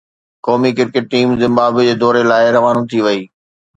قومي 0.45 0.71
cricket 0.77 1.05
team 1.13 1.27
Zimbabwe 1.41 1.83
جي 1.89 1.95
دوري 2.01 2.23
لاءِ 2.29 2.43
روانو 2.55 2.81
ٿي 2.89 2.99
وئي 3.05 3.21